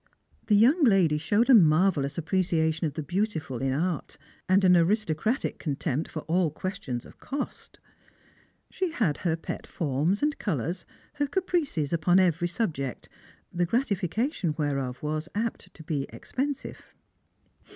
The 0.47 0.55
young 0.55 0.83
lady 0.83 1.19
showed 1.19 1.47
a 1.47 1.53
marvellous 1.53 2.17
appreciation 2.17 2.87
of 2.87 2.95
the 2.95 3.03
beautiful 3.03 3.59
in 3.61 3.71
art, 3.71 4.17
and 4.49 4.63
an 4.63 4.75
aristocratic 4.75 5.59
contempts 5.59 6.09
for 6.09 6.21
all 6.23 6.49
questions 6.49 7.05
of 7.05 7.19
cost. 7.19 7.79
She 8.71 8.89
had 8.89 9.17
her 9.17 9.35
pet 9.35 9.67
forms 9.67 10.23
and 10.23 10.39
colours, 10.39 10.87
her 11.13 11.27
caprices 11.27 11.93
upon 11.93 12.19
every 12.19 12.47
subject, 12.47 13.09
the 13.53 13.67
gratification 13.67 14.55
whereof 14.57 15.03
was 15.03 15.29
apt 15.35 15.71
to 15.75 15.83
be 15.83 16.07
expensive. 16.09 16.83